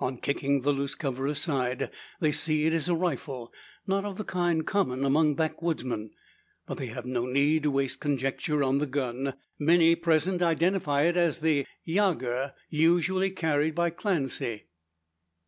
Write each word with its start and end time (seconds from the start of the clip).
On 0.00 0.18
kicking 0.18 0.62
the 0.62 0.72
loose 0.72 0.96
cover 0.96 1.28
aside, 1.28 1.92
they 2.18 2.32
see 2.32 2.64
it 2.66 2.72
is 2.74 2.88
a 2.88 2.94
rifle 2.96 3.52
not 3.86 4.04
of 4.04 4.18
the 4.18 4.24
kind 4.24 4.66
common 4.66 5.04
among 5.04 5.36
backwoodsmen. 5.36 6.10
But 6.66 6.78
they 6.78 6.86
have 6.86 7.06
no 7.06 7.24
need 7.24 7.62
to 7.62 7.70
waste 7.70 8.00
conjecture 8.00 8.64
on 8.64 8.78
the 8.78 8.86
gun. 8.88 9.34
Many 9.60 9.94
present 9.94 10.42
identify 10.42 11.02
it 11.02 11.16
as 11.16 11.38
the 11.38 11.66
yager 11.84 12.52
usually 12.68 13.30
carried 13.30 13.76
by 13.76 13.90
Clancy. 13.90 14.64